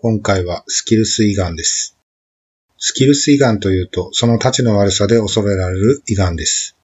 [0.00, 1.98] 今回はスキルス胃がんです。
[2.78, 6.76] スキルス胃がんというと、その立ちの悪さで恐れられる胃がんです。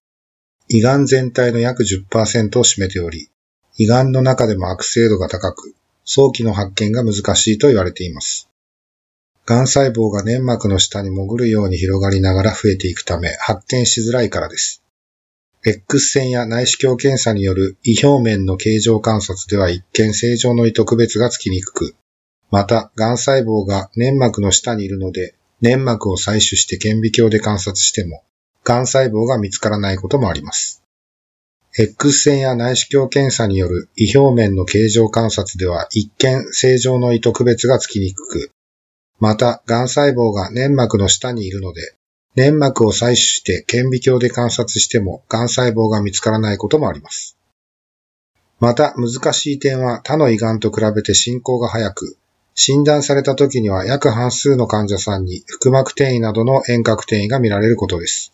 [0.68, 3.30] 胃がん全体の約10%を占めており、
[3.78, 8.48] 胃がんの中でも悪性度が高く、早期の発見が難しいと言われています。
[9.46, 14.82] がん細胞が粘膜の下に潜るように広がりながら増えていくため、発見しづらいからです。
[15.65, 21.95] X 線や内視鏡検査による胃表面の形状観察では一見正常の胃と区別がつきにくく、
[22.55, 28.23] また、癌細胞が粘膜の下にいるので、粘膜を採取して顕微鏡で観察しても、
[28.63, 30.80] 癌細胞が見つからないこともあります。
[31.77, 38.52] X 線や内視鏡検査による胃表面の形状観察では一見正常の胃と区別がつきにくく、
[39.19, 41.97] また、癌細胞が粘膜の下にいるので、
[42.37, 47.37] 粘膜を採取して顕微鏡で観察しても癌細胞が見つからないこともあります。
[48.60, 52.16] また難しい点は他の胃がんと比べて進行が早く、
[52.55, 58.33] 診断された時には約半数の患者さんに腹膜転移などの遠隔転移が見られることです。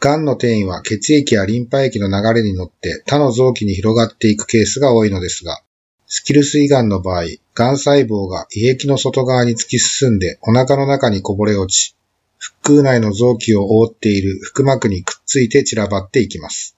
[0.00, 5.62] 癌の転移は血液やリンパ液の流れに乗って他の臓器に広がっていくケースが多いのですが、
[6.06, 11.96] スキルス胃がんの場合、癌細胞が胃壁の外側に突き進んでお腹の中にこぼれ落ち、
[12.38, 16.76] 腹腔内の臓器を覆っている腹膜にくっついて散らばっていきます。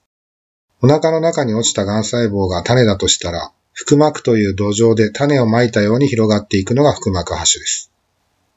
[0.81, 7.91] お腹の中に落ちた癌細胞が種だとしたら、腹膜という土壌で種をまいたように広がっていくのが腹膜播種です。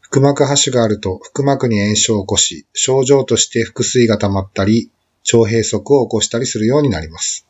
[0.01, 4.91] 腹膜播種があると腹膜に炎症を起こし、症状として腹水が溜まったり、
[5.31, 7.47] 腸閉塞を起こしたりするようになります。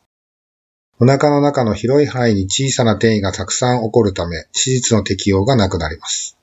[0.99, 6.37] お腹の中の広い範囲に小さな転移がたくさん起こるため、手術の適用がなくなります。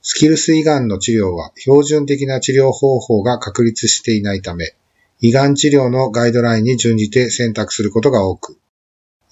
[0.00, 4.76] スキルス胃がんの治療は標準的な治療方法が確立していないため、
[5.20, 8.59] 胃がん治療のガイドラインに準じて選択することが多く、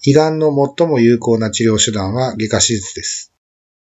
[0.01, 3.33] 胃がんの最も有効な治療手段は外科手術です。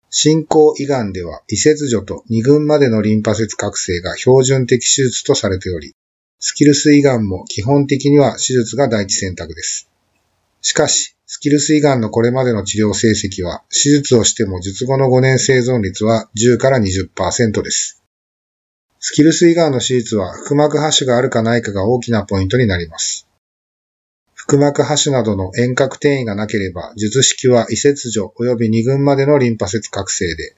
[0.09, 5.93] 進行胃がんでは胃切除と2群までのリンパ節覚醒が標準的手術とされており、
[6.39, 9.89] スキルス胃がんも基本的には手術が第一選択です。
[10.61, 18.01] しかし、スキルス胃がんのこれまでの治療成績は、手術をしても術後の5年生存率は10から20%です。
[18.99, 23.27] スキルス胃がんの手術は腹膜播種があるかないかが大きなポイントになります。
[24.47, 30.55] 腹膜播種などの遠隔転移がなければ、術式は胃切除及び2群までのリンパ節覚醒で、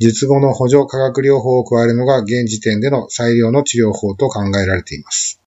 [0.00, 5.40] 術後の補助化学療法を加えるのが現時点での最良の治療法と考えられています。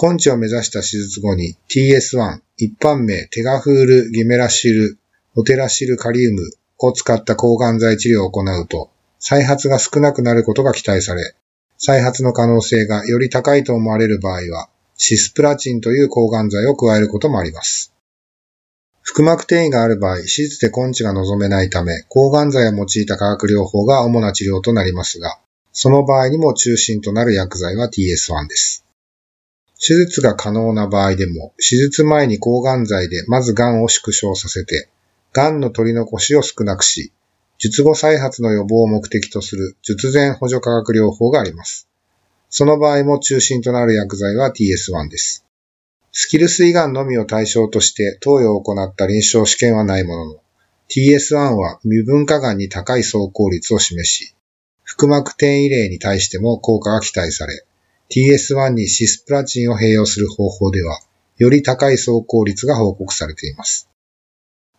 [0.00, 4.96] 根治を目指した手術後に TS1、一般名テガフールギメラシル、
[5.34, 6.42] オテラシルカリウム
[6.78, 11.34] を使った抗がん剤治療を行うと、再発が少なくなることが期待され、
[11.78, 14.68] 再発の可能性がより高いと思われる場合は、
[15.04, 17.92] シスプラチンという抗がん剤を加えることもあります。
[19.02, 25.40] 腹膜転移がある場合、手術で根治が望めないため、抗がん剤を用いた化学療法が主な治療となりますが、
[25.72, 28.84] その場合にも中心となる薬剤は TS1 です。
[29.84, 34.88] 手術が可能な場合でも、手術前に抗がん剤でまず癌を縮小させて、
[35.32, 37.10] 癌の取り残しを少なくし、
[37.58, 41.88] 術後再発の予防を目的とする術前補助化学療法があります。
[42.54, 45.46] その場合も中心となる薬剤は TS1 です。
[46.12, 50.40] スキルス胃がんのみを対象として投与を行った臨床試験はないものの、
[50.90, 54.34] TS1 は未分化がんに高い走行率を示し、
[54.84, 57.64] 腹膜転移例に対しても効果が期待され、
[58.10, 61.00] TS1 にシスプラチンを併用する方法では、
[61.38, 63.88] より高い走行率が報告されています。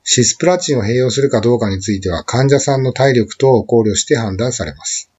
[0.03, 5.09] シスプラチンを併用するかどうかについては患者さんの体力等を考慮して判断されます。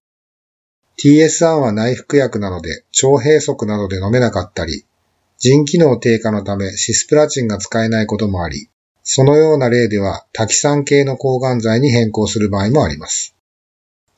[0.99, 4.85] TS1 は内服薬なので腸閉塞などで飲めなかったり、
[5.39, 8.69] 腎機能低下のためシスプラチンが使えないこともあり、
[9.03, 13.35] そのような例ではタキ酸系の抗がん剤に変更する場合もあります。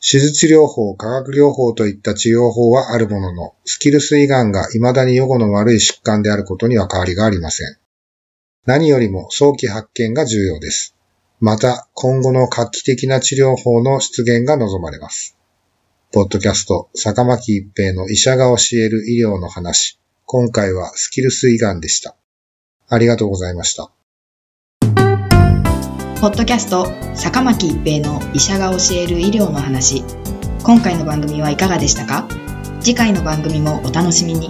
[0.01, 7.77] 手術療法、化学療法といった治療法はあるものの、スキルス胃がんが未だに予後の悪い疾患であることには変わりがありません。
[8.67, 10.95] 何よりも早期発見が重要です。
[11.41, 15.36] また、今後の画期的な治療法の出現が望まれます。
[16.13, 19.99] ポッドキャスト、坂巻一平の医者が教える医療の話。
[20.25, 22.15] 今回はスキルス胃がんでした。
[22.89, 23.91] ありがとうございました。
[26.21, 30.03] ポッドキャスト坂巻一平の医者が教える医療の話
[30.65, 32.27] 今回の番組はいかがでしたか？
[32.81, 34.49] 次回の番組もお楽しみに